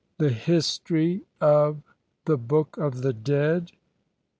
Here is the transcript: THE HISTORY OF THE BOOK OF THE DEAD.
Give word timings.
THE 0.17 0.29
HISTORY 0.31 1.25
OF 1.41 1.83
THE 2.25 2.35
BOOK 2.35 2.75
OF 2.79 3.01
THE 3.03 3.13
DEAD. 3.13 3.73